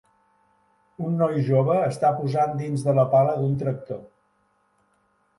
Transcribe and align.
Un 1.07 1.11
noi 1.17 1.35
jove 1.49 1.75
està 1.89 2.09
posant 2.21 2.55
dins 2.61 2.85
de 2.87 2.95
la 3.01 3.03
pala 3.11 3.35
d"un 3.41 3.53
tractor. 3.65 4.01